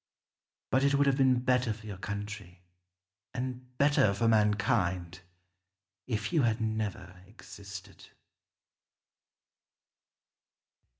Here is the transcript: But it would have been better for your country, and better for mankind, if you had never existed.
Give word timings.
But 0.71 0.83
it 0.83 0.95
would 0.95 1.05
have 1.05 1.17
been 1.17 1.41
better 1.43 1.71
for 1.73 1.85
your 1.85 1.99
country, 1.99 2.63
and 3.35 3.77
better 3.77 4.15
for 4.15 4.27
mankind, 4.27 5.19
if 6.07 6.33
you 6.33 6.41
had 6.41 6.59
never 6.59 7.21
existed. 7.27 8.07